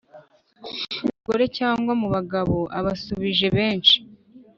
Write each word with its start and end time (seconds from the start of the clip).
Bagore 1.05 1.45
cyangwa 1.57 1.91
mu 2.01 2.07
bagabo 2.15 2.57
abasubije 2.77 3.47
benshi 3.57 3.97